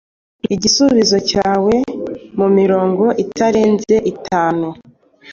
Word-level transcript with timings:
igisubizo 0.53 1.17
cyawe 1.29 1.75
mu 2.37 2.47
mirongo 2.57 3.05
itarenze 3.23 3.95
itanu. 4.13 4.67